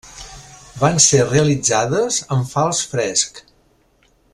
Van 0.83 0.97
ser 1.07 1.19
realitzades 1.27 2.19
en 2.39 2.51
fals 2.55 2.83
fresc. 2.95 3.45